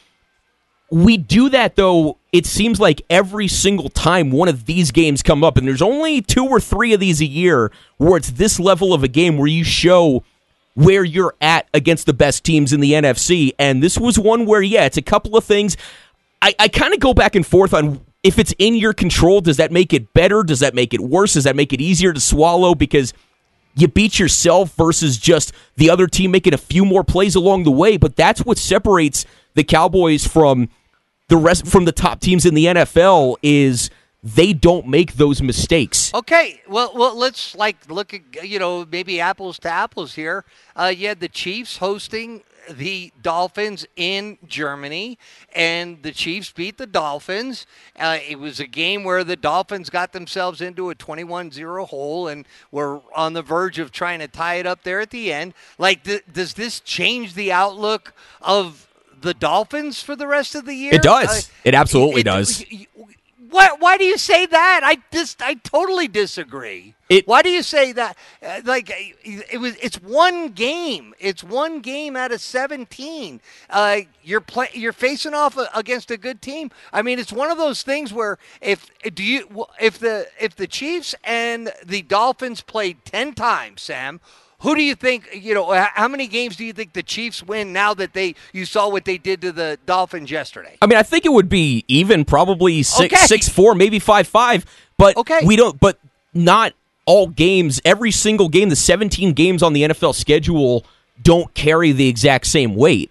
we 0.90 1.16
do 1.16 1.48
that 1.48 1.74
though 1.74 2.18
it 2.32 2.44
seems 2.44 2.78
like 2.78 3.00
every 3.08 3.48
single 3.48 3.88
time 3.88 4.30
one 4.30 4.48
of 4.48 4.66
these 4.66 4.90
games 4.90 5.22
come 5.22 5.42
up 5.42 5.56
and 5.56 5.66
there's 5.66 5.80
only 5.80 6.20
two 6.20 6.46
or 6.46 6.60
three 6.60 6.92
of 6.92 7.00
these 7.00 7.22
a 7.22 7.26
year 7.26 7.72
where 7.96 8.18
it's 8.18 8.30
this 8.32 8.60
level 8.60 8.92
of 8.92 9.02
a 9.02 9.08
game 9.08 9.38
where 9.38 9.48
you 9.48 9.64
show 9.64 10.22
where 10.74 11.02
you're 11.02 11.34
at 11.40 11.66
against 11.72 12.04
the 12.04 12.12
best 12.12 12.44
teams 12.44 12.74
in 12.74 12.80
the 12.80 12.92
NFC 12.92 13.52
and 13.58 13.82
this 13.82 13.98
was 13.98 14.18
one 14.18 14.44
where 14.44 14.60
yeah 14.60 14.84
it's 14.84 14.98
a 14.98 15.02
couple 15.02 15.34
of 15.34 15.44
things. 15.44 15.78
I, 16.42 16.54
I 16.58 16.68
kind 16.68 16.92
of 16.92 17.00
go 17.00 17.14
back 17.14 17.34
and 17.34 17.46
forth 17.46 17.72
on 17.72 18.04
if 18.22 18.38
it's 18.38 18.54
in 18.58 18.74
your 18.74 18.92
control 18.92 19.40
does 19.40 19.56
that 19.56 19.72
make 19.72 19.94
it 19.94 20.12
better? 20.12 20.42
Does 20.42 20.60
that 20.60 20.74
make 20.74 20.92
it 20.92 21.00
worse? 21.00 21.32
Does 21.32 21.44
that 21.44 21.56
make 21.56 21.72
it 21.72 21.80
easier 21.80 22.12
to 22.12 22.20
swallow? 22.20 22.74
Because 22.74 23.14
you 23.74 23.88
beat 23.88 24.18
yourself 24.18 24.74
versus 24.74 25.16
just 25.16 25.52
the 25.76 25.90
other 25.90 26.06
team 26.06 26.30
making 26.30 26.54
a 26.54 26.58
few 26.58 26.84
more 26.84 27.04
plays 27.04 27.34
along 27.34 27.64
the 27.64 27.70
way. 27.70 27.96
But 27.96 28.16
that's 28.16 28.44
what 28.44 28.58
separates 28.58 29.24
the 29.54 29.64
Cowboys 29.64 30.26
from 30.26 30.68
the 31.28 31.36
rest 31.36 31.66
from 31.66 31.84
the 31.84 31.92
top 31.92 32.20
teams 32.20 32.44
in 32.44 32.54
the 32.54 32.66
NFL 32.66 33.36
is 33.42 33.90
they 34.22 34.52
don't 34.52 34.86
make 34.86 35.14
those 35.14 35.42
mistakes. 35.42 36.12
Okay, 36.14 36.62
well, 36.68 36.92
well, 36.94 37.16
let's 37.16 37.54
like 37.56 37.90
look 37.90 38.14
at 38.14 38.48
you 38.48 38.58
know 38.58 38.86
maybe 38.90 39.20
apples 39.20 39.58
to 39.60 39.68
apples 39.68 40.14
here. 40.14 40.44
Uh, 40.76 40.92
you 40.96 41.08
had 41.08 41.20
the 41.20 41.28
Chiefs 41.28 41.78
hosting 41.78 42.42
the 42.70 43.12
Dolphins 43.20 43.84
in 43.96 44.38
Germany, 44.46 45.18
and 45.52 46.00
the 46.04 46.12
Chiefs 46.12 46.52
beat 46.52 46.78
the 46.78 46.86
Dolphins. 46.86 47.66
Uh, 47.98 48.18
it 48.28 48.38
was 48.38 48.60
a 48.60 48.68
game 48.68 49.02
where 49.02 49.24
the 49.24 49.34
Dolphins 49.34 49.90
got 49.90 50.12
themselves 50.12 50.60
into 50.60 50.88
a 50.88 50.94
21-0 50.94 51.88
hole 51.88 52.28
and 52.28 52.46
were 52.70 53.00
on 53.16 53.32
the 53.32 53.42
verge 53.42 53.80
of 53.80 53.90
trying 53.90 54.20
to 54.20 54.28
tie 54.28 54.54
it 54.54 54.66
up 54.66 54.84
there 54.84 55.00
at 55.00 55.10
the 55.10 55.32
end. 55.32 55.54
Like, 55.76 56.04
th- 56.04 56.22
does 56.32 56.54
this 56.54 56.78
change 56.78 57.34
the 57.34 57.50
outlook 57.50 58.14
of 58.40 58.86
the 59.20 59.34
Dolphins 59.34 60.00
for 60.00 60.14
the 60.14 60.28
rest 60.28 60.54
of 60.54 60.64
the 60.64 60.74
year? 60.74 60.94
It 60.94 61.02
does. 61.02 61.48
Uh, 61.48 61.52
It 61.64 61.74
absolutely 61.74 62.22
does. 62.22 62.64
Why, 63.52 63.70
why 63.78 63.96
do 63.98 64.04
you 64.04 64.18
say 64.18 64.46
that? 64.46 64.80
I 64.82 64.98
just 65.12 65.40
I 65.42 65.54
totally 65.54 66.08
disagree. 66.08 66.94
It- 67.08 67.28
why 67.28 67.42
do 67.42 67.50
you 67.50 67.62
say 67.62 67.92
that? 67.92 68.16
Uh, 68.42 68.62
like 68.64 68.90
it 68.90 69.60
was 69.60 69.76
it's 69.76 69.96
one 70.02 70.48
game. 70.48 71.14
It's 71.20 71.44
one 71.44 71.80
game 71.80 72.16
out 72.16 72.32
of 72.32 72.40
17. 72.40 73.40
Uh, 73.70 74.00
you're 74.22 74.40
play, 74.40 74.68
you're 74.72 74.92
facing 74.92 75.34
off 75.34 75.58
against 75.74 76.10
a 76.10 76.16
good 76.16 76.40
team. 76.42 76.70
I 76.92 77.02
mean, 77.02 77.18
it's 77.18 77.32
one 77.32 77.50
of 77.50 77.58
those 77.58 77.82
things 77.82 78.12
where 78.12 78.38
if 78.60 78.90
do 79.14 79.22
you 79.22 79.66
if 79.80 79.98
the 79.98 80.26
if 80.40 80.56
the 80.56 80.66
Chiefs 80.66 81.14
and 81.22 81.72
the 81.84 82.02
Dolphins 82.02 82.62
played 82.62 83.04
10 83.04 83.34
times, 83.34 83.82
Sam, 83.82 84.20
who 84.62 84.74
do 84.74 84.82
you 84.82 84.94
think, 84.94 85.28
you 85.34 85.54
know, 85.54 85.72
how 85.72 86.08
many 86.08 86.26
games 86.26 86.56
do 86.56 86.64
you 86.64 86.72
think 86.72 86.92
the 86.92 87.02
Chiefs 87.02 87.42
win 87.42 87.72
now 87.72 87.94
that 87.94 88.12
they 88.14 88.34
you 88.52 88.64
saw 88.64 88.88
what 88.88 89.04
they 89.04 89.18
did 89.18 89.40
to 89.42 89.52
the 89.52 89.78
Dolphins 89.86 90.30
yesterday? 90.30 90.76
I 90.80 90.86
mean, 90.86 90.98
I 90.98 91.02
think 91.02 91.26
it 91.26 91.32
would 91.32 91.48
be 91.48 91.84
even, 91.88 92.24
probably 92.24 92.82
six, 92.82 93.12
Okay. 93.14 93.26
six, 93.26 93.48
four, 93.48 93.74
maybe 93.74 93.98
five, 93.98 94.26
five. 94.26 94.64
But 94.98 95.16
Okay. 95.16 95.40
we 95.44 95.56
don't. 95.56 95.78
But 95.80 95.98
not 96.32 96.74
all 97.06 97.26
games. 97.26 97.80
Every 97.84 98.10
single 98.12 98.48
game, 98.48 98.68
the 98.68 98.76
seventeen 98.76 99.32
games 99.32 99.62
on 99.62 99.72
the 99.72 99.82
NFL 99.82 100.14
schedule 100.14 100.84
don't 101.22 101.52
carry 101.54 101.92
the 101.92 102.08
exact 102.08 102.46
same 102.46 102.74
weight. 102.74 103.10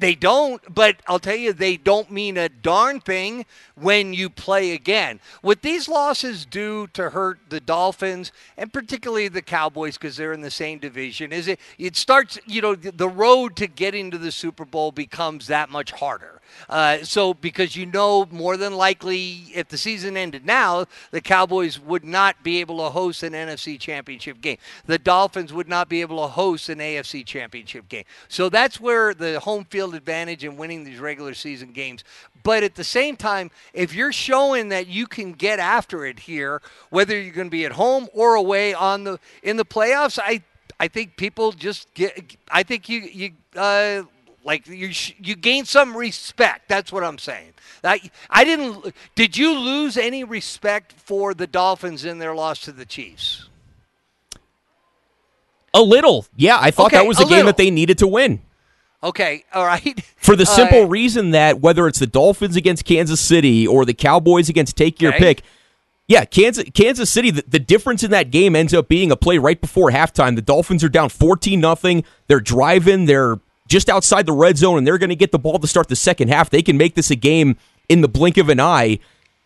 They 0.00 0.14
don't, 0.14 0.62
but 0.74 0.96
I'll 1.06 1.18
tell 1.18 1.36
you, 1.36 1.52
they 1.52 1.76
don't 1.76 2.10
mean 2.10 2.38
a 2.38 2.48
darn 2.48 3.00
thing 3.00 3.44
when 3.74 4.14
you 4.14 4.30
play 4.30 4.72
again. 4.72 5.20
What 5.42 5.60
these 5.60 5.88
losses 5.88 6.46
do 6.46 6.86
to 6.94 7.10
hurt 7.10 7.38
the 7.50 7.60
Dolphins 7.60 8.32
and 8.56 8.72
particularly 8.72 9.28
the 9.28 9.42
Cowboys 9.42 9.98
because 9.98 10.16
they're 10.16 10.32
in 10.32 10.40
the 10.40 10.50
same 10.50 10.78
division 10.78 11.34
is 11.34 11.48
it 11.48 11.60
it 11.76 11.96
starts, 11.96 12.38
you 12.46 12.62
know, 12.62 12.74
the 12.74 13.08
road 13.10 13.56
to 13.56 13.66
getting 13.66 14.10
to 14.10 14.16
the 14.16 14.32
Super 14.32 14.64
Bowl 14.64 14.90
becomes 14.90 15.48
that 15.48 15.68
much 15.68 15.92
harder. 15.92 16.39
Uh, 16.68 16.98
so 17.02 17.34
because 17.34 17.76
you 17.76 17.86
know 17.86 18.26
more 18.30 18.56
than 18.56 18.74
likely 18.74 19.44
if 19.54 19.68
the 19.68 19.78
season 19.78 20.16
ended 20.16 20.44
now, 20.44 20.86
the 21.10 21.20
Cowboys 21.20 21.78
would 21.78 22.04
not 22.04 22.42
be 22.42 22.60
able 22.60 22.78
to 22.78 22.90
host 22.90 23.22
an 23.22 23.32
NFC 23.32 23.78
championship 23.78 24.40
game. 24.40 24.58
The 24.86 24.98
Dolphins 24.98 25.52
would 25.52 25.68
not 25.68 25.88
be 25.88 26.00
able 26.00 26.22
to 26.22 26.28
host 26.28 26.68
an 26.68 26.78
AFC 26.78 27.24
championship 27.24 27.88
game. 27.88 28.04
So 28.28 28.48
that's 28.48 28.80
where 28.80 29.14
the 29.14 29.40
home 29.40 29.64
field 29.64 29.94
advantage 29.94 30.44
in 30.44 30.56
winning 30.56 30.84
these 30.84 30.98
regular 30.98 31.34
season 31.34 31.72
games. 31.72 32.04
But 32.42 32.62
at 32.62 32.74
the 32.74 32.84
same 32.84 33.16
time, 33.16 33.50
if 33.72 33.94
you're 33.94 34.12
showing 34.12 34.70
that 34.70 34.86
you 34.86 35.06
can 35.06 35.32
get 35.32 35.58
after 35.58 36.06
it 36.06 36.20
here, 36.20 36.62
whether 36.88 37.20
you're 37.20 37.34
going 37.34 37.48
to 37.48 37.50
be 37.50 37.66
at 37.66 37.72
home 37.72 38.08
or 38.14 38.34
away 38.34 38.72
on 38.72 39.04
the 39.04 39.18
in 39.42 39.56
the 39.56 39.64
playoffs, 39.64 40.18
I 40.22 40.42
I 40.78 40.88
think 40.88 41.16
people 41.16 41.52
just 41.52 41.92
get. 41.92 42.36
I 42.50 42.62
think 42.62 42.88
you 42.88 43.00
you 43.00 43.32
uh, 43.54 44.02
like 44.44 44.66
you 44.66 44.92
sh- 44.92 45.14
you 45.22 45.34
gain 45.36 45.64
some 45.64 45.96
respect. 45.96 46.68
That's 46.68 46.92
what 46.92 47.04
I'm 47.04 47.18
saying. 47.18 47.52
I, 47.84 48.00
I 48.28 48.44
didn't. 48.44 48.94
Did 49.14 49.36
you 49.36 49.58
lose 49.58 49.96
any 49.96 50.24
respect 50.24 50.92
for 50.92 51.34
the 51.34 51.46
Dolphins 51.46 52.04
in 52.04 52.18
their 52.18 52.34
loss 52.34 52.60
to 52.62 52.72
the 52.72 52.84
Chiefs? 52.84 53.48
A 55.72 55.82
little, 55.82 56.26
yeah. 56.36 56.58
I 56.60 56.70
thought 56.72 56.86
Okay, 56.86 56.96
that 56.96 57.06
was 57.06 57.18
a, 57.20 57.22
a 57.22 57.26
game 57.26 57.30
little. 57.36 57.46
that 57.46 57.56
they 57.56 57.70
needed 57.70 57.98
to 57.98 58.06
win. 58.08 58.40
Okay, 59.02 59.44
all 59.54 59.64
right. 59.64 59.98
For 60.16 60.36
the 60.36 60.44
simple 60.44 60.82
Uh, 60.82 60.86
reason 60.88 61.30
that 61.30 61.60
whether 61.60 61.86
it's 61.86 62.00
the 62.00 62.06
Dolphins 62.06 62.54
against 62.56 62.84
Kansas 62.84 63.18
City 63.20 63.66
or 63.66 63.84
the 63.86 63.94
Cowboys 63.94 64.48
against 64.50 64.76
take 64.76 65.00
your 65.00 65.14
Okay. 65.14 65.36
pick, 65.36 65.42
yeah, 66.06 66.24
Kansas 66.26 66.64
Kansas 66.74 67.08
City. 67.08 67.30
The, 67.30 67.44
the 67.48 67.58
difference 67.60 68.02
in 68.02 68.10
that 68.10 68.30
game 68.30 68.54
ends 68.56 68.74
up 68.74 68.88
being 68.88 69.10
a 69.10 69.16
play 69.16 69.38
right 69.38 69.58
before 69.58 69.90
halftime. 69.90 70.34
The 70.34 70.42
Dolphins 70.42 70.84
are 70.84 70.88
down 70.90 71.08
fourteen 71.08 71.60
nothing. 71.60 72.04
They're 72.26 72.40
driving. 72.40 73.06
They're 73.06 73.38
just 73.70 73.88
outside 73.88 74.26
the 74.26 74.32
red 74.32 74.58
zone, 74.58 74.76
and 74.76 74.86
they're 74.86 74.98
going 74.98 75.10
to 75.10 75.16
get 75.16 75.32
the 75.32 75.38
ball 75.38 75.58
to 75.58 75.66
start 75.66 75.88
the 75.88 75.96
second 75.96 76.28
half. 76.28 76.50
They 76.50 76.60
can 76.60 76.76
make 76.76 76.96
this 76.96 77.10
a 77.10 77.16
game 77.16 77.56
in 77.88 78.02
the 78.02 78.08
blink 78.08 78.36
of 78.36 78.50
an 78.50 78.60
eye. 78.60 78.98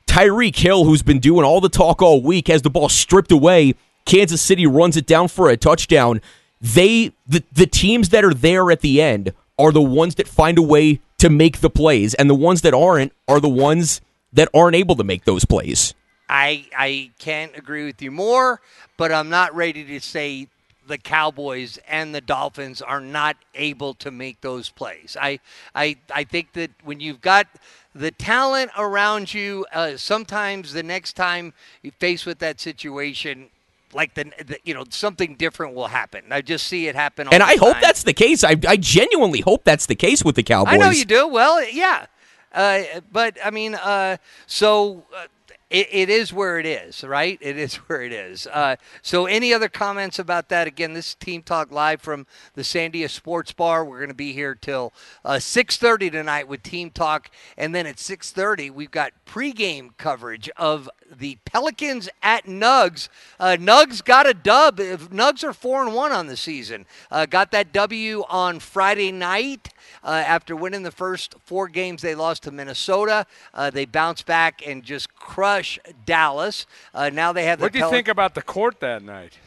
Tyreek 0.07 0.57
Hill, 0.57 0.85
who's 0.85 1.03
been 1.03 1.21
doing 1.21 1.45
all 1.45 1.61
the 1.61 1.69
talk 1.69 2.03
all 2.03 2.23
week, 2.23 2.49
has 2.49 2.63
the 2.63 2.71
ball 2.71 2.89
stripped 2.89 3.31
away. 3.31 3.75
Kansas 4.07 4.43
City 4.43 4.67
runs 4.67 4.97
it 4.97 5.07
down 5.07 5.29
for 5.29 5.49
a 5.49 5.57
touchdown. 5.57 6.21
They 6.61 7.13
the, 7.27 7.45
the 7.53 7.67
teams 7.67 8.09
that 8.09 8.25
are 8.25 8.35
there 8.35 8.71
at 8.71 8.81
the 8.81 9.01
end 9.01 9.33
are 9.59 9.71
the 9.71 9.83
ones 9.83 10.15
that 10.17 10.27
find 10.27 10.59
a 10.59 10.63
way 10.63 11.01
to 11.19 11.31
make 11.31 11.61
the 11.61 11.71
plays, 11.71 12.15
and 12.15 12.29
the 12.29 12.35
ones 12.35 12.63
that 12.63 12.75
aren't 12.75 13.13
are 13.29 13.41
the 13.41 13.49
ones 13.49 14.01
that 14.33 14.49
aren't 14.55 14.75
able 14.75 14.97
to 14.97 15.05
make 15.05 15.25
those 15.25 15.45
plays. 15.45 15.95
I 16.29 16.67
I 16.77 17.11
can't 17.19 17.57
agree 17.57 17.85
with 17.85 18.01
you 18.01 18.11
more, 18.11 18.61
but 18.97 19.13
I'm 19.13 19.29
not 19.29 19.55
ready 19.55 19.85
to 19.85 20.01
say 20.01 20.49
the 20.87 20.99
Cowboys 20.99 21.79
and 21.89 22.15
the 22.15 22.21
Dolphins 22.21 22.83
are 22.83 23.01
not 23.01 23.37
able 23.55 23.95
to 23.95 24.11
make 24.11 24.41
those 24.41 24.71
plays. 24.71 25.17
I 25.21 25.41
I 25.75 25.97
I 26.15 26.25
think 26.25 26.53
that 26.53 26.71
when 26.83 27.01
you've 27.01 27.21
got 27.21 27.47
the 27.95 28.11
talent 28.11 28.71
around 28.77 29.33
you, 29.33 29.67
uh, 29.73 29.97
sometimes 29.97 30.73
the 30.73 30.83
next 30.83 31.15
time 31.15 31.53
you 31.83 31.91
face 31.93 32.27
with 32.27 32.39
that 32.41 32.61
situation. 32.61 33.51
Like 33.93 34.15
the, 34.15 34.25
the, 34.45 34.59
you 34.65 34.75
know, 34.75 34.83
something 34.91 35.37
different 35.37 35.77
will 35.77 35.87
happen. 35.87 36.25
I 36.33 36.43
just 36.43 36.67
see 36.67 36.89
it 36.89 36.97
happen. 36.97 37.29
All 37.29 37.35
And 37.35 37.45
I 37.45 37.55
hope 37.55 37.77
that's 37.81 38.03
the 38.03 38.13
case. 38.13 38.43
I, 38.43 38.57
I 38.67 38.77
genuinely 38.77 39.41
hope 39.41 39.63
that's 39.63 39.87
the 39.87 39.95
case 39.95 40.25
with 40.25 40.35
the 40.35 40.43
Cowboys. 40.43 40.75
I 40.75 40.79
know 40.79 40.91
you 40.91 41.05
do. 41.05 41.29
Well, 41.29 41.65
yeah. 41.71 42.07
Uh, 42.53 42.83
but 43.13 43.39
I 43.45 43.51
mean, 43.51 43.77
uh, 43.77 44.17
so 44.49 45.05
uh, 45.17 45.27
it, 45.71 45.89
it 45.91 46.11
is 46.11 46.33
where 46.33 46.59
it 46.59 46.67
is, 46.67 47.03
right? 47.03 47.39
It 47.41 47.59
is 47.59 47.77
where 47.77 48.03
it 48.03 48.13
is. 48.13 48.47
Uh, 48.47 48.77
so, 49.03 49.27
any 49.27 49.53
other 49.53 49.69
comments 49.69 50.19
about 50.19 50.49
that? 50.51 50.67
Again, 50.67 50.93
this 50.93 51.09
is 51.09 51.15
Team 51.15 51.43
Talk 51.43 51.71
live 51.71 52.01
from 52.01 52.27
the 52.55 52.63
Sandia 52.63 53.09
Sports 53.11 53.53
Bar. 53.53 53.85
We're 53.85 53.99
going 53.99 54.09
to 54.09 54.15
be 54.15 54.33
here 54.33 54.55
till 54.55 54.93
uh, 55.25 55.39
six 55.39 55.77
thirty 55.77 56.11
tonight 56.11 56.49
with 56.49 56.63
Team 56.63 56.91
Talk, 56.91 57.31
and 57.57 57.75
then 57.75 57.87
at 57.87 57.99
six 57.99 58.31
thirty 58.31 58.71
we've 58.71 58.91
got 58.91 59.13
pregame 59.27 59.97
coverage 59.97 60.49
of 60.57 60.89
the 61.11 61.39
Pelicans 61.45 62.09
at 62.23 62.45
Nugs. 62.45 63.09
Uh, 63.39 63.57
Nugs 63.59 64.05
got 64.05 64.27
a 64.29 64.35
dub. 64.35 64.79
Nugs 64.79 65.45
are 65.45 65.53
four 65.53 65.85
and 65.85 65.95
one 65.95 66.13
on 66.13 66.27
the 66.27 66.37
season. 66.37 66.87
Uh, 67.11 67.27
got 67.27 67.51
that 67.53 67.73
W 67.73 68.25
on 68.29 68.59
Friday 68.59 69.13
night 69.13 69.71
uh, 70.03 70.11
after 70.11 70.55
winning 70.57 70.83
the 70.83 70.91
first 70.91 71.35
four 71.45 71.69
games. 71.69 72.03
They 72.03 72.15
lost 72.15 72.43
to 72.45 72.51
Minnesota. 72.51 73.27
Uh, 73.53 73.71
they 73.71 73.85
bounced 73.85 74.27
back 74.27 74.67
and 74.67 74.83
just 74.83 75.15
crush 75.55 75.79
Dallas. 76.05 76.67
Uh, 76.93 77.11
now 77.13 77.33
they 77.33 77.45
have 77.45 77.59
the 77.59 77.65
What 77.65 77.73
do 77.73 77.79
you 77.79 77.85
Pelic- 77.85 77.91
think 77.91 78.09
about 78.09 78.35
the 78.35 78.43
court 78.43 78.81
that 78.81 79.03
night? 79.03 79.39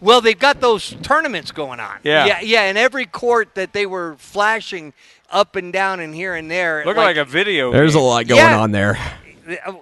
well, 0.00 0.20
they've 0.22 0.38
got 0.38 0.60
those 0.60 0.96
tournaments 1.02 1.52
going 1.52 1.78
on. 1.80 1.98
Yeah. 2.02 2.24
yeah, 2.26 2.40
yeah. 2.40 2.62
And 2.62 2.78
every 2.78 3.04
court 3.06 3.54
that 3.54 3.72
they 3.74 3.84
were 3.84 4.16
flashing 4.18 4.94
up 5.30 5.56
and 5.56 5.72
down 5.72 6.00
and 6.00 6.14
here 6.14 6.34
and 6.34 6.50
there, 6.50 6.82
Look 6.86 6.96
like, 6.96 7.16
a 7.16 7.24
video. 7.24 7.70
There's 7.70 7.94
a 7.94 8.00
lot 8.00 8.26
going 8.26 8.40
Yeah. 8.40 8.58
on 8.58 8.70
there. 8.72 8.98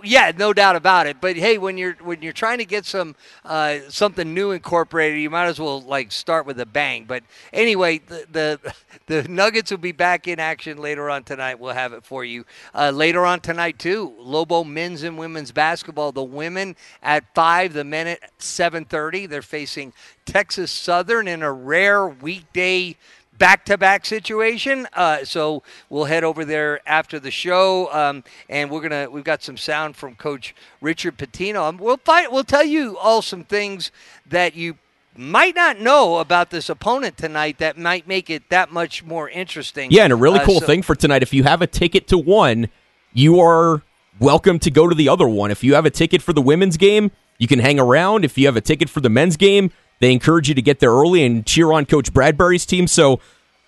Yeah, 0.02 0.32
no 0.36 0.52
doubt 0.52 0.76
about 0.76 1.06
it. 1.06 1.20
But 1.20 1.36
hey, 1.36 1.58
when 1.58 1.78
you're 1.78 1.94
when 2.02 2.22
you're 2.22 2.32
trying 2.32 2.58
to 2.58 2.64
get 2.64 2.84
some 2.86 3.14
uh, 3.44 3.78
something 3.88 4.32
new 4.32 4.50
incorporated, 4.52 5.20
you 5.20 5.30
might 5.30 5.46
as 5.46 5.60
well 5.60 5.80
like 5.80 6.12
start 6.12 6.46
with 6.46 6.60
a 6.60 6.66
bang. 6.66 7.04
But 7.04 7.24
anyway, 7.52 7.98
the 7.98 8.26
the, 8.30 8.74
the 9.06 9.28
Nuggets 9.28 9.70
will 9.70 9.78
be 9.78 9.92
back 9.92 10.28
in 10.28 10.38
action 10.38 10.78
later 10.78 11.10
on 11.10 11.24
tonight. 11.24 11.58
We'll 11.58 11.74
have 11.74 11.92
it 11.92 12.04
for 12.04 12.24
you 12.24 12.44
uh, 12.74 12.90
later 12.90 13.24
on 13.24 13.40
tonight 13.40 13.78
too. 13.78 14.14
Lobo 14.18 14.64
men's 14.64 15.02
and 15.02 15.18
women's 15.18 15.52
basketball. 15.52 16.12
The 16.12 16.22
women 16.22 16.76
at 17.02 17.34
five, 17.34 17.72
the 17.72 17.84
men 17.84 18.06
at 18.06 18.20
seven 18.38 18.84
thirty. 18.84 19.26
They're 19.26 19.42
facing 19.42 19.92
Texas 20.24 20.70
Southern 20.70 21.26
in 21.26 21.42
a 21.42 21.52
rare 21.52 22.06
weekday 22.06 22.96
back-to-back 23.38 24.04
situation. 24.04 24.86
Uh, 24.92 25.24
so 25.24 25.62
we'll 25.88 26.04
head 26.06 26.24
over 26.24 26.44
there 26.44 26.80
after 26.88 27.18
the 27.18 27.30
show, 27.30 27.92
um, 27.92 28.24
and 28.48 28.70
we're 28.70 28.80
gonna 28.80 29.08
we've 29.10 29.24
got 29.24 29.42
some 29.42 29.56
sound 29.56 29.96
from 29.96 30.14
Coach 30.14 30.54
Richard 30.80 31.16
Pitino. 31.16 31.68
Um, 31.68 31.78
we'll 31.78 31.96
find 31.98 32.32
we'll 32.32 32.44
tell 32.44 32.64
you 32.64 32.96
all 32.98 33.22
some 33.22 33.44
things 33.44 33.90
that 34.26 34.54
you 34.54 34.76
might 35.16 35.56
not 35.56 35.80
know 35.80 36.18
about 36.18 36.50
this 36.50 36.68
opponent 36.68 37.16
tonight 37.16 37.58
that 37.58 37.76
might 37.76 38.06
make 38.06 38.30
it 38.30 38.48
that 38.50 38.70
much 38.70 39.02
more 39.04 39.28
interesting. 39.28 39.90
Yeah, 39.90 40.04
and 40.04 40.12
a 40.12 40.16
really 40.16 40.38
Uh, 40.38 40.44
cool 40.44 40.60
so- 40.60 40.66
thing 40.66 40.82
for 40.82 40.94
tonight, 40.94 41.22
if 41.22 41.32
you 41.34 41.42
have 41.44 41.60
a 41.62 41.66
ticket 41.66 42.06
to 42.08 42.18
one, 42.18 42.68
you 43.12 43.40
are 43.40 43.82
welcome 44.20 44.58
to 44.60 44.70
go 44.70 44.88
to 44.88 44.94
the 44.94 45.08
other 45.08 45.26
one. 45.28 45.50
If 45.50 45.64
you 45.64 45.74
have 45.74 45.86
a 45.86 45.90
ticket 45.90 46.22
for 46.22 46.32
the 46.32 46.42
women's 46.42 46.76
game, 46.76 47.10
you 47.38 47.48
can 47.48 47.58
hang 47.60 47.80
around. 47.80 48.24
If 48.24 48.36
you 48.38 48.46
have 48.46 48.56
a 48.56 48.60
ticket 48.60 48.88
for 48.88 49.00
the 49.00 49.08
men's 49.08 49.36
game, 49.36 49.70
they 50.00 50.12
encourage 50.12 50.48
you 50.48 50.54
to 50.54 50.62
get 50.62 50.80
there 50.80 50.90
early 50.90 51.24
and 51.24 51.46
cheer 51.46 51.72
on 51.72 51.86
Coach 51.86 52.12
Bradbury's 52.12 52.66
team. 52.66 52.86
So 52.86 53.20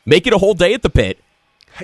make 0.06 0.26
it 0.26 0.32
a 0.32 0.38
whole 0.38 0.54
day 0.54 0.74
at 0.74 0.82
the 0.82 0.90
pit. 0.90 1.18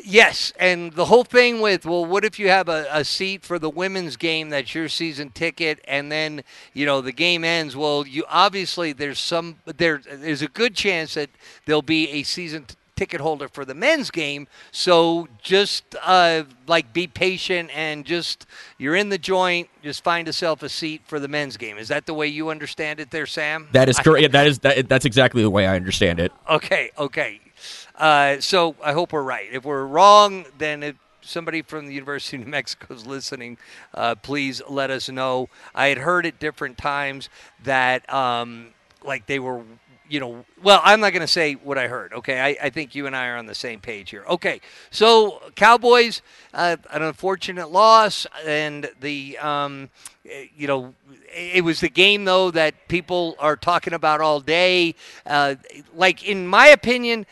Yes, 0.04 0.52
and 0.58 0.92
the 0.92 1.06
whole 1.06 1.24
thing 1.24 1.60
with 1.60 1.86
well, 1.86 2.04
what 2.04 2.24
if 2.24 2.38
you 2.38 2.48
have 2.48 2.68
a, 2.68 2.86
a 2.90 3.04
seat 3.04 3.44
for 3.44 3.58
the 3.58 3.70
women's 3.70 4.16
game 4.16 4.50
that's 4.50 4.74
your 4.74 4.88
season 4.88 5.30
ticket, 5.30 5.80
and 5.86 6.10
then 6.10 6.42
you 6.74 6.84
know 6.84 7.00
the 7.00 7.12
game 7.12 7.44
ends? 7.44 7.76
Well, 7.76 8.06
you 8.06 8.24
obviously 8.28 8.92
there's 8.92 9.18
some 9.18 9.60
there 9.64 10.02
there's 10.04 10.42
a 10.42 10.48
good 10.48 10.74
chance 10.74 11.14
that 11.14 11.30
there'll 11.64 11.82
be 11.82 12.10
a 12.10 12.24
season 12.24 12.66
ticket 12.96 13.20
holder 13.20 13.48
for 13.48 13.64
the 13.64 13.74
men's 13.74 14.10
game. 14.10 14.48
So 14.72 15.28
just 15.40 15.84
uh, 16.02 16.44
like 16.66 16.92
be 16.92 17.06
patient 17.06 17.70
and 17.74 18.04
just 18.04 18.46
you're 18.78 18.96
in 18.96 19.10
the 19.10 19.18
joint. 19.18 19.68
Just 19.82 20.02
find 20.02 20.26
yourself 20.26 20.62
a 20.62 20.68
seat 20.68 21.02
for 21.06 21.20
the 21.20 21.28
men's 21.28 21.56
game. 21.56 21.78
Is 21.78 21.88
that 21.88 22.06
the 22.06 22.14
way 22.14 22.26
you 22.26 22.48
understand 22.48 22.98
it, 22.98 23.10
there, 23.10 23.26
Sam? 23.26 23.68
That 23.72 23.88
is 23.88 23.98
correct. 23.98 24.32
That 24.32 24.46
is 24.46 24.58
that, 24.60 24.88
that's 24.88 25.04
exactly 25.04 25.42
the 25.42 25.50
way 25.50 25.66
I 25.66 25.76
understand 25.76 26.18
it. 26.18 26.32
Okay, 26.48 26.90
okay. 26.98 27.40
Uh, 27.94 28.40
so 28.40 28.74
I 28.82 28.92
hope 28.92 29.12
we're 29.12 29.22
right. 29.22 29.48
If 29.52 29.64
we're 29.64 29.84
wrong, 29.84 30.44
then 30.58 30.82
if 30.82 30.96
somebody 31.22 31.62
from 31.62 31.86
the 31.86 31.94
University 31.94 32.36
of 32.36 32.44
New 32.44 32.50
Mexico 32.50 32.94
is 32.94 33.06
listening, 33.06 33.58
uh, 33.94 34.14
please 34.14 34.62
let 34.68 34.90
us 34.90 35.08
know. 35.08 35.48
I 35.74 35.88
had 35.88 35.98
heard 35.98 36.26
at 36.26 36.38
different 36.38 36.78
times 36.78 37.28
that, 37.64 38.12
um, 38.12 38.68
like, 39.02 39.26
they 39.26 39.38
were, 39.38 39.62
you 40.08 40.20
know, 40.20 40.44
well, 40.62 40.80
I'm 40.84 41.00
not 41.00 41.12
going 41.12 41.22
to 41.22 41.26
say 41.26 41.54
what 41.54 41.78
I 41.78 41.88
heard. 41.88 42.12
Okay, 42.12 42.40
I, 42.40 42.66
I 42.66 42.70
think 42.70 42.94
you 42.94 43.06
and 43.06 43.16
I 43.16 43.28
are 43.28 43.36
on 43.36 43.46
the 43.46 43.54
same 43.54 43.80
page 43.80 44.10
here. 44.10 44.24
Okay, 44.28 44.60
so 44.90 45.42
Cowboys, 45.54 46.22
uh, 46.54 46.76
an 46.90 47.02
unfortunate 47.02 47.70
loss, 47.70 48.26
and 48.44 48.90
the, 49.00 49.38
um, 49.38 49.90
eh, 50.28 50.46
you 50.56 50.66
know, 50.66 50.94
it 51.34 51.64
was 51.64 51.80
the 51.80 51.88
game 51.88 52.24
though 52.24 52.50
that 52.50 52.88
people 52.88 53.36
are 53.38 53.56
talking 53.56 53.92
about 53.92 54.20
all 54.20 54.40
day. 54.40 54.94
Uh, 55.26 55.56
like 55.94 56.26
in 56.26 56.46
my 56.46 56.68
opinion, 56.68 57.26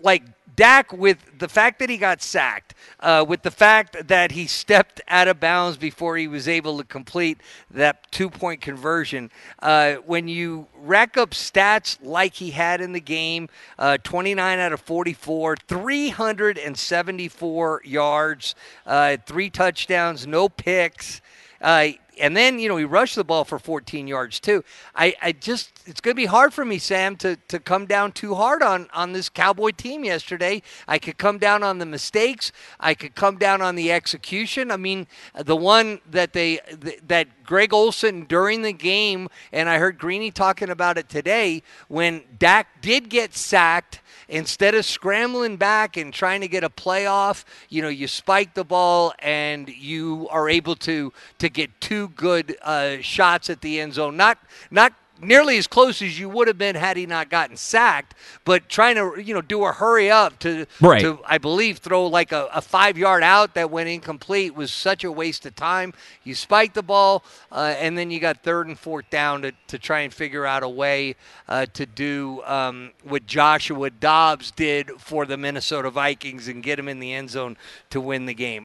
like 0.00 0.22
Dak 0.56 0.92
with 0.92 1.38
the 1.38 1.48
fact 1.48 1.78
that 1.80 1.90
he 1.90 1.96
got 1.96 2.22
sacked, 2.22 2.74
uh, 3.00 3.24
with 3.26 3.42
the 3.42 3.50
fact 3.50 4.08
that 4.08 4.32
he 4.32 4.46
stepped 4.46 5.00
out 5.08 5.28
of 5.28 5.40
bounds 5.40 5.76
before 5.76 6.16
he 6.16 6.28
was 6.28 6.48
able 6.48 6.78
to 6.78 6.84
complete 6.84 7.38
that 7.70 8.10
two 8.10 8.30
point 8.30 8.60
conversion. 8.60 9.30
Uh, 9.60 9.94
when 10.06 10.28
you 10.28 10.66
rack 10.76 11.16
up 11.16 11.30
stats 11.30 11.98
like 12.02 12.34
he 12.34 12.50
had 12.50 12.80
in 12.80 12.92
the 12.92 13.00
game 13.00 13.48
uh, 13.78 13.98
29 14.02 14.58
out 14.58 14.72
of 14.72 14.80
44, 14.80 15.56
374 15.66 17.82
yards, 17.84 18.54
uh, 18.86 19.16
three 19.26 19.50
touchdowns, 19.50 20.26
no 20.26 20.48
picks. 20.48 21.20
Uh, 21.64 21.88
and 22.20 22.36
then 22.36 22.58
you 22.58 22.68
know 22.68 22.76
he 22.76 22.84
rushed 22.84 23.16
the 23.16 23.24
ball 23.24 23.44
for 23.44 23.58
14 23.58 24.06
yards 24.06 24.38
too. 24.38 24.62
I, 24.94 25.14
I 25.20 25.32
just 25.32 25.82
it's 25.86 26.00
going 26.00 26.14
to 26.14 26.20
be 26.20 26.26
hard 26.26 26.52
for 26.52 26.64
me, 26.64 26.78
Sam, 26.78 27.16
to, 27.16 27.36
to 27.48 27.58
come 27.58 27.86
down 27.86 28.12
too 28.12 28.34
hard 28.34 28.62
on 28.62 28.88
on 28.92 29.12
this 29.12 29.28
Cowboy 29.28 29.70
team 29.70 30.04
yesterday. 30.04 30.62
I 30.86 30.98
could 30.98 31.18
come 31.18 31.38
down 31.38 31.62
on 31.62 31.78
the 31.78 31.86
mistakes. 31.86 32.52
I 32.78 32.94
could 32.94 33.14
come 33.14 33.38
down 33.38 33.62
on 33.62 33.74
the 33.74 33.90
execution. 33.90 34.70
I 34.70 34.76
mean, 34.76 35.06
the 35.34 35.56
one 35.56 36.00
that 36.10 36.34
they 36.34 36.60
that 37.06 37.44
Greg 37.44 37.72
Olsen 37.72 38.24
during 38.24 38.62
the 38.62 38.72
game, 38.72 39.28
and 39.52 39.68
I 39.68 39.78
heard 39.78 39.98
Greeny 39.98 40.30
talking 40.30 40.70
about 40.70 40.98
it 40.98 41.08
today 41.08 41.62
when 41.88 42.22
Dak 42.38 42.82
did 42.82 43.08
get 43.08 43.34
sacked 43.34 44.00
instead 44.28 44.74
of 44.74 44.84
scrambling 44.84 45.56
back 45.56 45.96
and 45.96 46.12
trying 46.12 46.40
to 46.40 46.48
get 46.48 46.64
a 46.64 46.70
playoff, 46.70 47.44
you 47.68 47.82
know, 47.82 47.88
you 47.88 48.08
spike 48.08 48.54
the 48.54 48.64
ball 48.64 49.12
and 49.18 49.68
you 49.68 50.28
are 50.30 50.48
able 50.48 50.76
to 50.76 51.12
to 51.38 51.48
get 51.48 51.70
two 51.80 52.08
good 52.10 52.56
uh, 52.62 52.98
shots 53.00 53.50
at 53.50 53.60
the 53.60 53.80
end 53.80 53.94
zone. 53.94 54.16
Not 54.16 54.38
not 54.70 54.92
nearly 55.26 55.56
as 55.58 55.66
close 55.66 56.00
as 56.02 56.18
you 56.18 56.28
would 56.28 56.48
have 56.48 56.58
been 56.58 56.76
had 56.76 56.96
he 56.96 57.06
not 57.06 57.30
gotten 57.30 57.56
sacked. 57.56 58.14
But 58.44 58.68
trying 58.68 58.96
to 58.96 59.20
you 59.20 59.34
know 59.34 59.40
do 59.40 59.64
a 59.64 59.72
hurry 59.72 60.10
up 60.10 60.38
to 60.40 60.66
Right. 60.80 61.00
to 61.00 61.18
I 61.26 61.38
believe 61.38 61.78
throw 61.78 62.06
like 62.06 62.32
a, 62.32 62.48
a 62.52 62.60
five 62.60 62.96
yard 62.98 63.22
out 63.22 63.54
that 63.54 63.70
went 63.70 63.88
incomplete 63.88 64.54
was 64.54 64.72
such 64.72 65.04
a 65.04 65.10
waste 65.12 65.46
of 65.46 65.54
time. 65.56 65.92
You 66.22 66.34
spike 66.34 66.74
the 66.74 66.82
ball, 66.82 67.24
uh, 67.50 67.74
and 67.78 67.96
then 67.96 68.10
you 68.10 68.20
got 68.20 68.42
third 68.42 68.66
and 68.66 68.78
fourth 68.78 69.08
down 69.10 69.42
to, 69.42 69.52
to 69.68 69.78
try 69.78 70.00
and 70.00 70.12
figure 70.12 70.46
out 70.46 70.62
a 70.62 70.68
way 70.68 71.16
uh, 71.48 71.66
to 71.74 71.86
do 71.86 72.42
um, 72.44 72.92
what 73.02 73.26
Joshua 73.26 73.90
Dobbs 73.90 74.50
did 74.50 74.90
for 74.98 75.26
the 75.26 75.36
Minnesota 75.36 75.90
Vikings 75.90 76.48
and 76.48 76.62
get 76.62 76.78
him 76.78 76.88
in 76.88 76.98
the 77.00 77.12
end 77.12 77.30
zone 77.30 77.56
to 77.90 78.00
win 78.00 78.26
the 78.26 78.34
game. 78.34 78.44